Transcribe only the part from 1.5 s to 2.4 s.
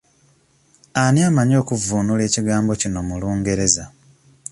okuvvuunula